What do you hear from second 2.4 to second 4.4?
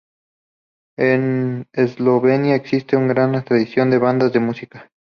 existe una gran tradición de bandas de